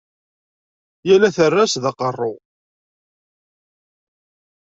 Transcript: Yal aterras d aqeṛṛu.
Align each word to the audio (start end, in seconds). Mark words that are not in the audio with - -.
Yal 1.07 1.23
aterras 1.27 1.73
d 1.83 1.85
aqeṛṛu. 1.89 2.33